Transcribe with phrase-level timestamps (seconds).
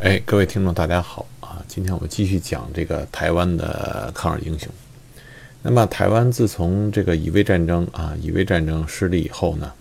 [0.00, 1.60] 哎，各位听众，大家好啊！
[1.66, 4.68] 今天我们继续讲这个台湾的抗日英雄。
[5.60, 9.72] 那么，台湾自从这个乙未战争啊，乙未战争失利以后呢，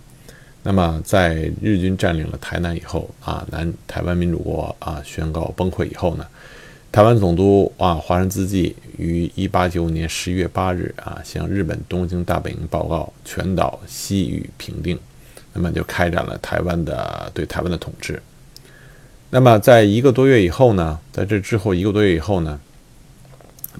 [0.63, 6.25] 那么在日军占领了台南以后啊，南台湾民主国啊宣告崩溃以后呢，
[6.91, 14.97] 台湾总督啊华山资纪于一八九五年十一月八日啊向日本东京大本营报告，全岛西域平定，
[15.53, 18.19] 那么就开展了台湾的对台湾的统治。
[19.29, 22.59] 那么，在一个多月以后呢，在这之后一个多月以后呢，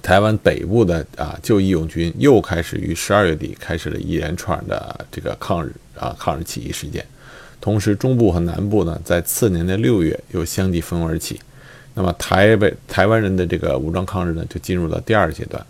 [0.02, 7.02] 台湾北部的啊旧义勇军又开始于十二月底开始了一连串的这个抗日啊抗日起义事件，
[7.62, 11.40] 同时中部和南部呢，在次年的六月又相继蜂拥而起，
[11.94, 15.64] 那么台北台湾人的这个武装抗日呢，就进入了第二阶段。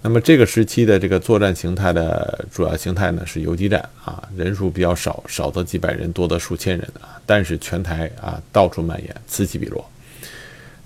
[0.00, 7.20] 那么这个时期的这个作战形态的主要形态呢是游击战啊，人数比较少，少则几百人，多则数千人啊。
[7.26, 9.84] 但是全台啊到处蔓延，此起彼落。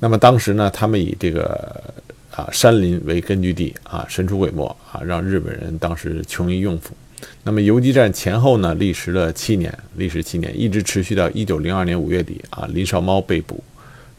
[0.00, 1.94] 那么当时呢，他们以这个
[2.34, 6.96] 啊山林为根据地啊，神出鬼没啊，让日本人当时穷于应付。
[7.44, 13.62] 那么游击战前后呢，历时了七年，历时七年，一直持续到一九零二年五月底啊，林少猫被捕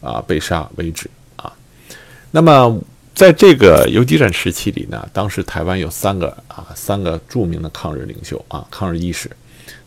[0.02, 1.52] 啊被杀为止啊。
[2.30, 2.80] 那么。
[3.14, 9.30] 在这个游击战时期里呢，当时台湾有三个啊，三个著名的抗日领袖啊，抗日义士。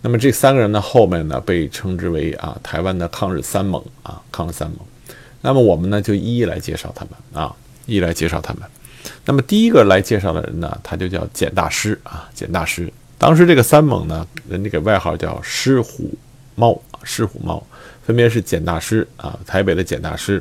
[0.01, 4.79] 那么这三个人呢，后面呢被称之为啊，台湾的抗日三猛啊，抗日三猛。
[5.41, 7.53] 那么我们呢就一一来介绍他们啊，
[7.87, 8.63] 一一来介绍他们。
[9.25, 12.91] 那么第一个来介绍的人呢，他就叫简大师啊，简大师。
[13.19, 16.15] 当时这个三猛呢，人家给外号叫狮虎
[16.55, 17.61] 猫，狮虎猫，
[18.05, 20.41] 分别是简大师啊，台北的简大师，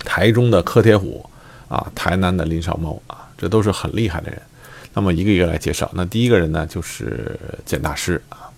[0.00, 1.24] 台中的柯铁虎。
[1.68, 4.40] 啊，台南的林少猫啊，这都是很厉害的人。
[4.94, 5.90] 那么一个一个来介绍。
[5.94, 8.48] 那第一个人呢，就是简大师啊。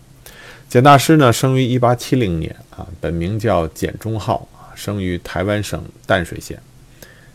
[0.69, 6.61] 简大师呢，生于一八七零年啊，本名叫简忠浩啊，生于台湾省淡水县。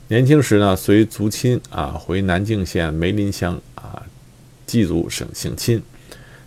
[0.08, 4.02] 年轻时呢，随族亲啊回南靖县梅林乡啊
[4.66, 5.82] 祭祖省省亲。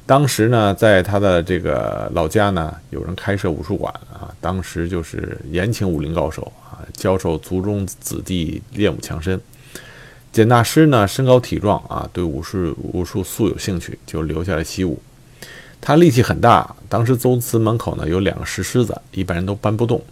[0.07, 6.51] 当时呢，在他的这个老家呢，有人开设武术馆啊，当时就是严请武林高手。
[6.95, 9.41] 教授族中子弟练武强身，
[10.33, 15.01] 简大师呢身高体壮啊，对武术武术素有兴趣，就留下来习武。
[15.81, 20.03] 他力气很大，当时宗祠门口呢有两个石狮子，一般人都搬不动，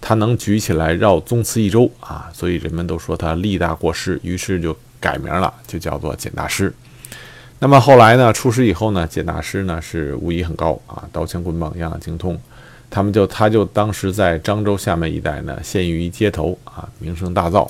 [0.00, 6.72] 他能举起来绕宗祠一周啊，所以人们都说他力大过狮，于是就改名了，就叫做简大师。
[7.58, 12.40] 那么后来呢，出师以后呢，简大师呢是武艺很高啊，刀枪棍棒样样精通。
[12.90, 17.68] 他们就，他就当时在漳州、厦门一带呢，陷于街头啊，名声大噪。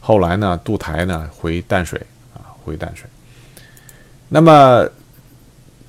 [0.00, 2.00] 后来呢，渡台呢，回淡水
[2.32, 3.06] 啊，回淡水。
[4.28, 4.88] 那么，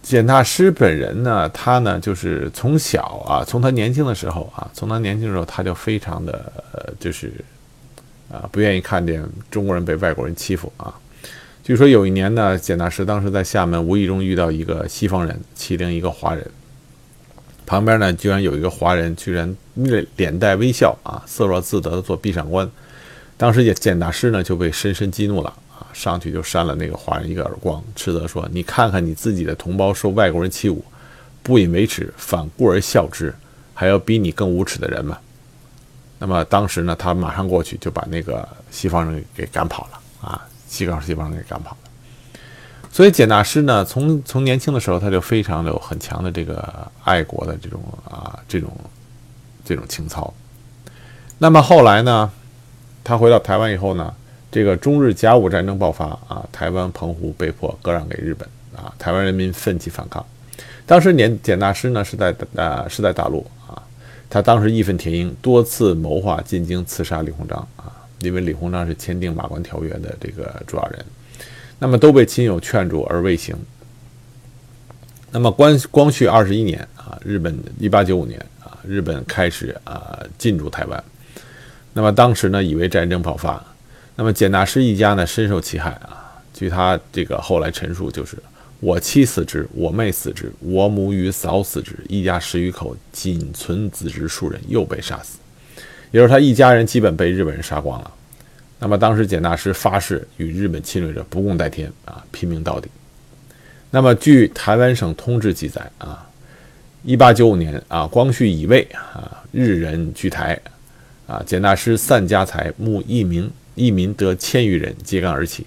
[0.01, 6.51] 简大师本人呢，他呢，就是从小啊，从他年轻的时候啊，从他年轻的时候，他就非常的，
[7.00, 7.31] 就是
[8.31, 10.94] 啊，不愿意看见中国人被外国人欺负啊。
[11.63, 16.45] 据说有一年呢，简大师当时在厦门，无意中遇到一个西方人欺凌一个华人。
[17.67, 22.67] 旁边呢，居然有一个华人，居然面脸带微笑啊，色若自得的做壁上观。
[23.35, 30.79] 当时也简大师呢就被深深激怒了啊，上去就扇了那个华人一个耳光，斥责说：“你看看你自己的同胞受外国人欺侮，
[31.44, 33.35] 不以为耻，反顾而笑之，
[33.73, 35.17] 还要比你更无耻的人吗？”
[36.19, 41.75] 那么当时呢，他马上过去就把那个西方人给赶跑了啊，西方西方人给赶跑。
[42.97, 48.75] 所以简大师呢，从从年轻的时候他就非常的有很强的这个爱国的这种啊这种
[49.63, 50.33] 这种情操。
[51.37, 52.31] 那么后来呢，
[53.03, 54.11] 他回到台湾以后呢，
[54.51, 60.25] 这个中日甲午战争爆发啊，台湾澎湖被迫割让给日本啊，台湾人民奋起反抗。
[60.87, 63.79] 当时年简大师呢是在呃是在大陆啊，
[64.27, 71.05] 他当时义愤填膺，多次谋划进京刺杀李鸿章啊，因为李鸿章是签订马关条约的这个主要人。
[71.79, 73.55] 那么都被亲友劝住而未行。
[75.31, 81.03] 那么光光绪二十一年啊，日本一八九五年啊，日本开始啊进驻台湾。
[81.94, 83.63] 那么当时呢，以为战争爆发。
[84.15, 86.41] 那么简大师一家呢，深受其害啊。
[86.53, 88.38] 据他这个后来陈述，就是
[88.79, 95.38] 我妻死之，我妹死之，我母与嫂死之，一家十余口，仅存子侄数人，又被杀死。
[96.09, 98.12] 也就是他一家人基本被日本人杀光了。
[98.79, 102.89] 那么当时简大师发誓与日本侵略者不共戴天啊，拼命到底。
[103.89, 106.27] 那么据台湾省通志记载啊，
[107.03, 110.59] 一八九五年啊，光绪乙未啊，日人居台
[111.25, 115.65] 啊，简大师散家财，募义民，义民得千余人，揭竿而起。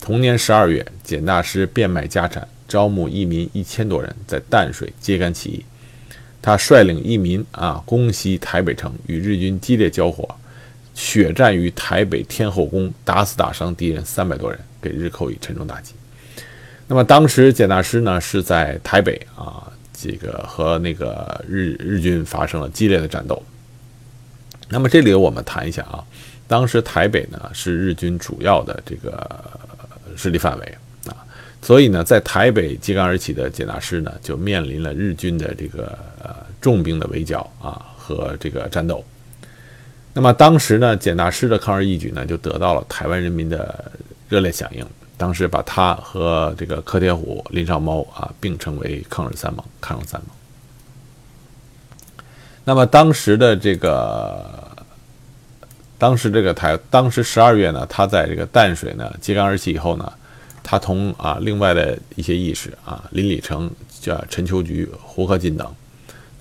[0.00, 5.64] 同年十二月，简大师变卖家产，招募义民一千多人，在淡水揭竿起义。
[6.42, 10.28] 他率领一民啊攻袭台北城，与日军激烈交火，
[10.94, 15.92] 血战于台北天后宫，打死打伤敌人三百多人，给日寇以沉重打击。
[16.86, 23.42] 那么当时简大师呢是在台北啊，这个和那个日日军发生了激烈的战斗。
[24.68, 26.04] 那么这里我们谈一下啊，
[26.46, 29.50] 当时台北呢是日军主要的这个
[30.16, 30.74] 势力范围
[31.06, 31.16] 啊，
[31.60, 35.98] 所以呢，在台北揭竿而起的简大师呢，就面临了日军的这个
[36.60, 39.04] 重兵的围剿啊和这个战斗。
[40.14, 43.92] 那么当时呢，简大师的抗日义举呢，就得到了台湾人民的
[44.28, 44.86] 热烈响应。
[45.16, 50.30] 当时把他和这个柯铁虎、林少猫啊并称为抗日三盟，抗日三盟。
[52.64, 54.44] 那么当时的这个，
[55.98, 60.12] 当时这个台，当时十二月呢，他在这个淡水呢揭竿而起以后呢，
[60.62, 63.70] 他同啊另外的一些义士啊林礼成、
[64.00, 65.72] 叫陈秋菊、胡克进等，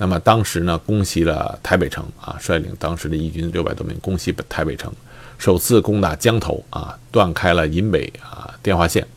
[0.04, 4.92] 那么当时呢攻袭了台北城啊，率领当时的义军六百多名攻袭北台北城，
[5.38, 9.08] 首次攻打江头啊，断开了银北啊电话线，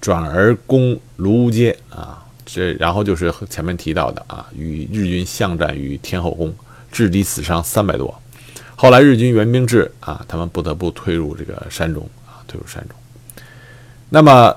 [0.00, 2.24] 转而攻卢屋街啊。
[2.46, 6.54] 这然后就是前面提到的啊，与日军巷战于天后宫，
[6.92, 8.22] 致敌死伤三百多。
[8.76, 12.96] 后来日军援兵至啊，他们不得不退入这个山中啊，退入山中。
[14.08, 14.56] 那么，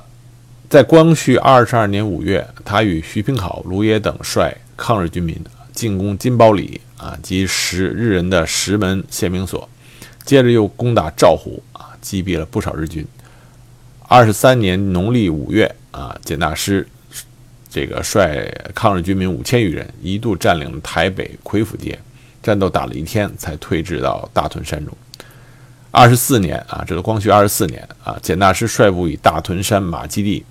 [0.69, 5.35] 在光绪二十二年五月，他与徐平考、卢野等率抗日军民
[5.81, 9.67] 进攻金包里啊及石日人的石门宪兵所，
[10.23, 13.03] 接着又攻打赵湖啊，击毙了不少日军。
[14.07, 16.87] 二十三年农历五月啊，简大师。
[17.67, 21.97] 这个率抗日军民五千余人，一度占领了台北魁府街，
[22.43, 24.95] 战斗打了一天，才退至到大屯山中。
[25.89, 30.45] 二十四年啊，这个光绪二十四年啊，简大师率部以大屯山马基地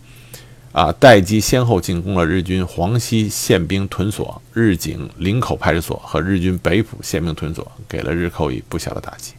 [0.73, 9.35] 啊待机，先后进攻了日军黄溪宪兵屯所、日警林口派出所和日军北浦宪兵屯所，给了日寇以不小的打击。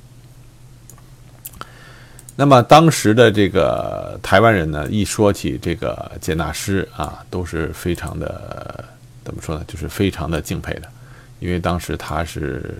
[2.35, 8.83] 那么当时的这个台湾人呢，一说起这个简大师啊，都是非常的
[9.23, 9.63] 怎么说呢？
[9.67, 10.87] 就是非常的敬佩的，
[11.39, 12.73] 因为当时他是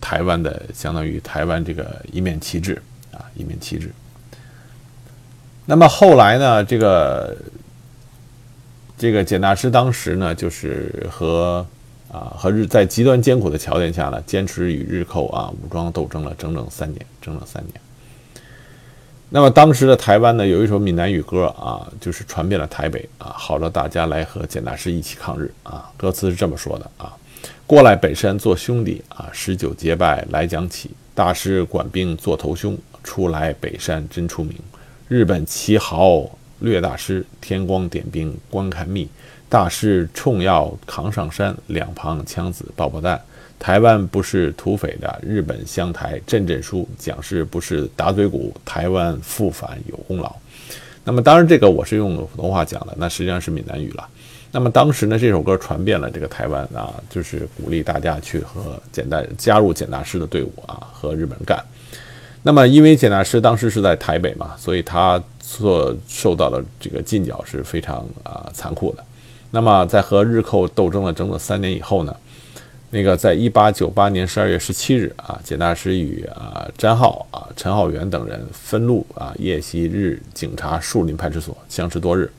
[0.00, 2.80] 台湾的，相当于台湾这个一面旗帜
[3.12, 3.92] 啊，一面旗帜。
[5.66, 7.36] 那么后来呢，这个
[9.04, 11.66] 这个简大师当时呢，就是和
[12.10, 17.74] 啊和日在极端艰苦的条件下呢，坚持与日寇啊武装斗争了整整三年，整整三年。
[19.28, 25.92] 那么当时的台湾呢，有一首闽南语歌啊，就是传遍了台北啊，号召大家来和简大师一起抗日啊。
[25.98, 27.12] 歌词是这么说的啊：
[27.66, 34.54] 过来北山做兄弟啊，十九结拜来讲起，大师管兵做头兄，出来北山真出名。
[35.08, 36.24] 日本旗豪
[36.60, 39.08] 略大师，天光点兵观看密，
[39.48, 43.20] 大师冲要扛上山，两旁枪子爆爆弹。
[43.58, 50.34] 台湾不是土匪的，日本相台阵阵输，蒋氏不是打嘴鼓，台湾复返有功劳。
[51.02, 54.06] 那么当然这个我是用普通话讲的，那实际上是闽南语了。
[54.50, 61.58] 那么当时呢，这首歌传遍了这个台湾啊，就是鼓励大家去和简大加入简大师的队伍啊，和日本人干。
[62.42, 69.04] 那么因为简大师当时是在台北嘛，所以他所受到的这个禁脚是非常啊残酷的。
[69.50, 72.16] 那么在和日寇斗争了整整三年以后呢？
[72.90, 82.30] 那个，在一八九八年十二月十七日啊，简大师与啊詹浩啊、陈浩元等人分路啊，夜袭日警察树林派出所，相持多日。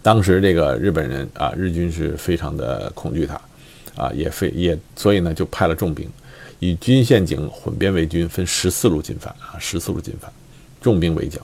[0.00, 3.34] 当时这个日本人啊，日军是非常的恐惧他，
[3.96, 6.08] 啊，也非也，所以呢，就派了重兵，
[6.60, 10.32] 以军宪警混编为军，分十四路进犯啊，十四路进犯，
[10.84, 11.40] 重兵围剿。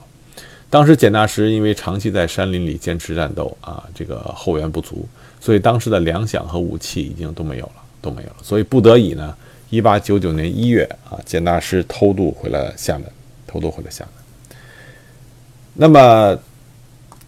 [0.69, 5.05] 当时简大师因为长期在山林里坚持战斗啊，这个后援不足。
[5.39, 8.35] 所以当时的粮饷和武器已经都没有了，都没有了。
[8.43, 9.35] 所以不得已呢，
[9.71, 13.11] 一八九九年一月啊，简大师偷渡回了厦门，
[13.47, 14.57] 偷渡回了厦门。
[15.73, 16.37] 那么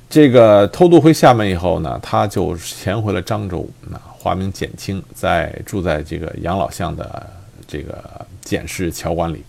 [0.09, 7.27] 这个偷渡回厦门以后呢，他就潜回了漳州，那化名简清，在住在这个养老巷的
[7.67, 9.43] 这个简氏侨馆里。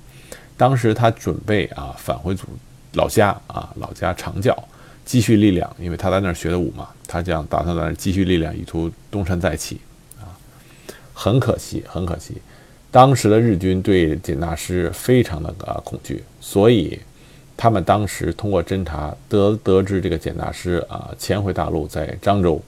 [0.57, 2.47] 当时他准备啊返回祖
[2.93, 4.57] 老家啊老家长教。
[5.07, 9.79] 积蓄力量，因为他在那儿学的武嘛，他这样打算在那儿积蓄力量，以图东山再起
[10.19, 10.33] 啊。
[11.13, 12.41] 很可惜，很可惜，
[12.91, 16.99] 当时的日军对简大师非常的啊恐惧，所以
[17.55, 22.59] 他们当时通过侦查得得知这个简大师啊潜回大陆在漳州，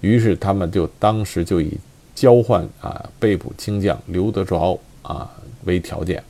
[0.00, 1.76] 于是他们就当时就以
[2.14, 5.30] 交换啊被捕清将刘德昭啊
[5.64, 6.24] 为条件，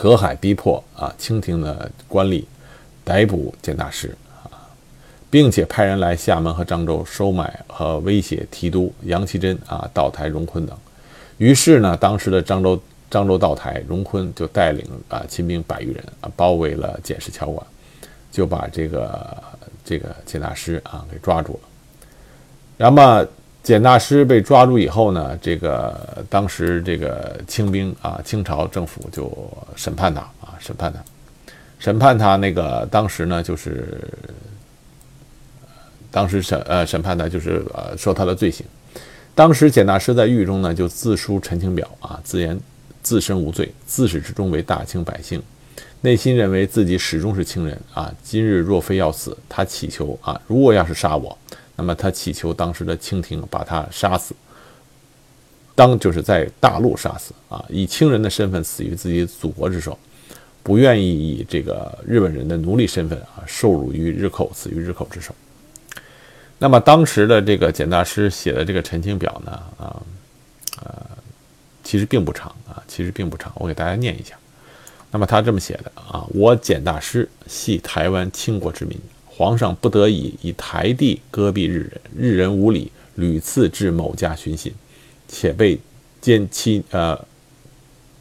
[0.00, 2.42] 隔海逼迫啊清廷的官吏。
[3.02, 4.14] 逮捕简大师
[4.44, 4.70] 啊，
[5.30, 10.76] 并且派人来厦门和漳州收买和威胁提督杨奇珍啊、道台荣坤等。
[11.38, 12.80] 于是呢，当时的漳州
[13.10, 17.66] 漳州道台荣坤就带领啊亲兵百余人啊，包围了简氏桥馆，
[18.30, 19.42] 就把这个
[19.84, 21.68] 这个简大师啊给抓住了。
[22.76, 23.26] 那么
[23.62, 29.30] 简大师被抓住以后呢，这个当时这个清兵啊，清朝政府就
[29.76, 30.98] 审判他啊，审判他，
[31.78, 34.02] 审判他那个当时呢就是，
[36.10, 38.64] 当时审呃审判他就是呃说他的罪行。
[39.34, 42.58] 当时简大师在狱中呢，就自书陈情表啊，自言
[43.02, 45.40] 自身无罪，自始至终为大清百姓，
[46.00, 48.12] 内心认为自己始终是清人啊。
[48.22, 51.36] 今日若非要死，他祈求啊，如果要是杀我，
[51.80, 54.34] 那么他祈求当时的清廷把他杀死，
[55.74, 59.98] 当就是在大陆杀死啊，以清人的身份死于自己祖国之手，
[60.62, 65.34] 不愿意以这个日本人的奴隶身份啊，受辱于日寇，死于日寇之手。
[66.58, 70.02] 那么当时的这个简大师写的这个陈情表呢，啊，
[70.84, 71.06] 呃，
[71.82, 74.36] 其实并不长啊，其实并不长，我给大家念一下。
[75.10, 79.00] 那么他这么写的啊，我简大师系台湾清国之民，
[79.40, 84.70] 皇上不得已以台地割避日人，日人无礼，屡次至某家寻衅，
[85.28, 85.78] 且被
[86.20, 87.18] 奸妻呃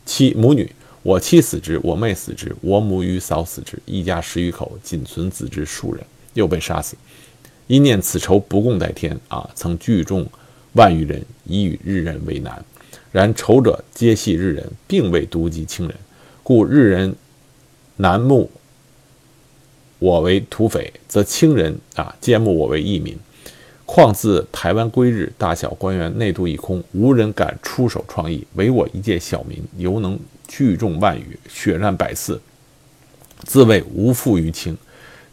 [0.06, 0.72] 妻母女，
[1.04, 6.02] 我妻死之，我妹死之，我母与嫂死之，一家十余口，仅存子之数人，
[6.36, 6.96] 又被杀死。
[7.68, 9.50] 一念此仇不共戴天啊！
[9.54, 10.26] 曾聚众
[10.72, 12.64] 万余人，以与日人为难。
[13.12, 15.98] 然仇者皆系日人，并未独及清人，
[16.44, 17.14] 故日人
[17.98, 18.50] 难目
[20.00, 23.16] 我为土匪，则清人啊皆目我为义民。
[23.86, 32.42] 况自台湾归日，大小官员内度一空，无人敢出手创意，唯我一介小民，犹能聚众万余，血战百次，
[33.44, 34.78] 自谓无负于清。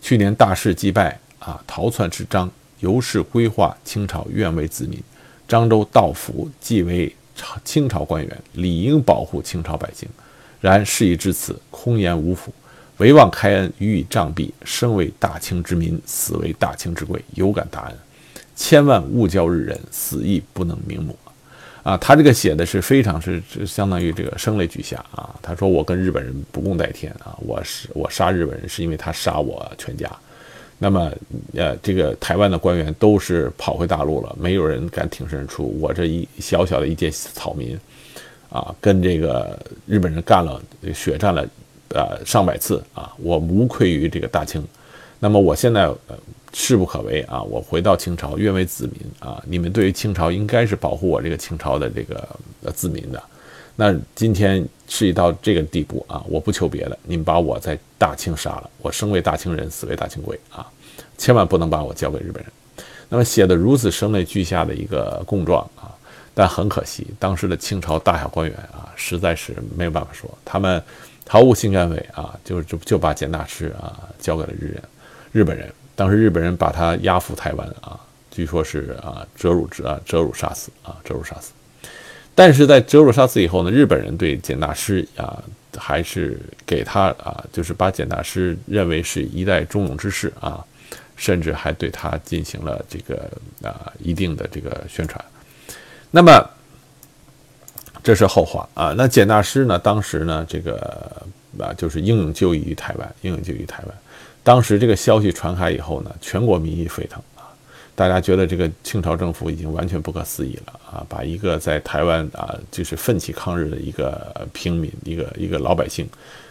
[0.03, 1.19] 去年大势既败。
[1.39, 1.63] 啊！
[1.65, 5.01] 逃窜之章，由是规划清朝愿为子民。
[5.49, 10.09] 漳州道府既为朝清朝官员，理应保护清朝百姓。
[10.61, 12.53] 然事已至此，空言无辅，
[12.99, 14.51] 唯望开恩予以杖毙。
[14.65, 17.97] 生为大清之民，死为大清之贵，有感大恩。
[18.55, 21.17] 千万勿教日人，死亦不能瞑目。
[21.83, 25.33] 啊，他这个写的是非常是相当于这个声泪俱下啊。
[25.41, 30.11] 他说我跟日本人不共戴天啊，我是我杀日本人是因为他杀我全家。
[30.79, 31.11] 那么，
[31.55, 35.79] 呃，这个台湾的官员都是跑回大陆了，没有人敢挺身而出。
[35.81, 37.79] 我这一小小的一介草民，
[38.51, 40.61] 啊，跟这个日本人干了
[40.93, 41.49] 血战了，
[41.97, 44.63] 呃，上百次啊，我无愧于这个大清。
[45.19, 46.19] 那么我现在呃
[46.53, 49.43] 势不可为啊，我回到清朝，愿为子民啊。
[49.49, 52.29] 你们对于清朝应该是保护我这个清朝的这个
[52.63, 53.23] 呃子民的。
[53.75, 60.67] 那今天事已到这个地步啊，我不求别的，你们把我在大清杀了，我生为大清人，死为大清鬼啊，
[61.17, 62.53] 千万不能把我交给日本人。
[63.09, 65.96] 那么写的如此声泪俱下的一个供状啊，
[66.39, 70.83] 但很可惜，当时的清朝大小官员啊，实在是没有办法说，他们
[71.27, 74.83] 毫无心肝肺啊，就就就把简大师啊交给了日人，
[75.33, 75.73] 日本人。
[75.95, 77.99] 当时日本人把他押赴台湾啊，
[78.31, 81.53] 据说是啊折辱啊折辱杀死啊折辱杀死。
[82.35, 85.43] 但是在折辱杀死以后呢，日本人对简大师啊，
[85.75, 90.63] 还是给他啊，就是把简大师认为是一代忠勇之士啊，
[91.17, 93.31] 甚至还对他进行了这个
[93.63, 95.25] 啊一定的这个宣传。
[96.17, 96.51] 那么
[98.03, 98.95] 这是后话啊。
[98.97, 101.23] 那简大师呢，当时呢，这个
[101.59, 103.95] 啊，就是英勇就义于台湾，英勇就义于台湾。
[104.43, 107.53] 当时这个消息传开以后呢，全国民意沸腾啊。
[107.95, 111.05] 大家觉得这个清朝政府已经完全不可思议了啊！
[111.07, 116.09] 把一个在台湾啊，就是奋起抗日的一个平民，一个一个老百姓，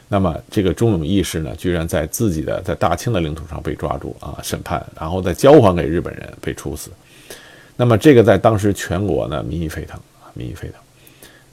[0.07, 6.91] 那么这个忠勇义士呢，居然在自己的在大清的领土上被抓住啊，审判，然后再交还给日本人，被处死。
[7.75, 10.77] 那么这个在当时全国呢，民意沸腾啊，民意沸腾。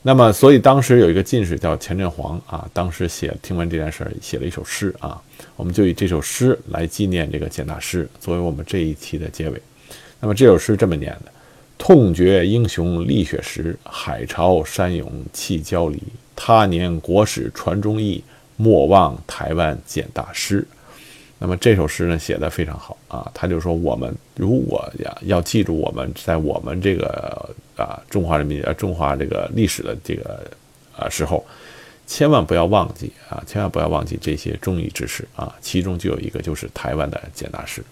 [0.05, 5.21] 那么所以当时有一个进士叫钱振煌啊，当时写听闻这件事儿，写了一首诗啊，
[5.55, 9.62] 我们就以这首诗来纪念这个简大师，作为我们这一期的结尾。
[10.19, 11.31] 那么这首诗这么念的：
[11.79, 16.02] 痛绝英雄立雪时，海潮山涌气交离。
[16.35, 18.23] 他年国史传忠义，
[18.57, 20.67] 莫忘台湾简大师。
[21.45, 23.29] 那么这首诗呢，写的非常好啊。
[23.35, 30.49] 他就说，我们如果呀要记住我们在我们这个啊中华人民呃中华这个历史的这个
[30.97, 31.45] 啊时候，
[32.07, 35.53] 千万不要忘记啊，千万不要忘记这些忠义之士啊。
[35.61, 37.83] 其中就有一个就是台湾的简大师。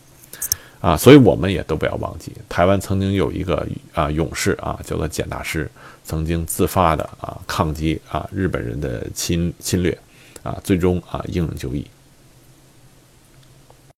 [0.80, 5.70] 啊，所以我们也都不要忘记，台湾曾经有一个啊勇士啊，叫做简大师，
[6.04, 9.98] 曾经自发的啊抗击啊日本人的侵侵略，
[10.42, 11.84] 啊最终啊英勇就义。